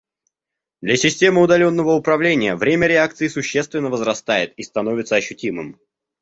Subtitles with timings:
[0.81, 5.79] Для системы удаленного управления время реакции существенно возрастает и становится ощутимым